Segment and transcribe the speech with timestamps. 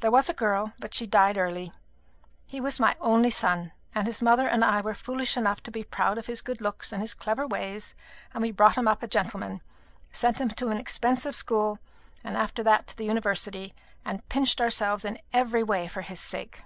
[0.00, 1.72] There was a girl, but she died early.
[2.46, 5.82] He was my only son, and his mother and I were foolish enough to be
[5.82, 7.94] proud of his good looks and his clever ways;
[8.34, 9.62] and we brought him up a gentleman,
[10.10, 11.78] sent him to an expensive school,
[12.22, 13.72] and after that to the University,
[14.04, 16.62] and pinched ourselves in every way for his sake.